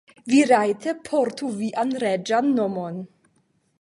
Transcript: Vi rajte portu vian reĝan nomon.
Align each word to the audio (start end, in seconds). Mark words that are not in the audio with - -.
Vi 0.31 0.37
rajte 0.51 0.93
portu 1.09 1.51
vian 1.59 1.93
reĝan 2.05 2.49
nomon. 2.61 2.99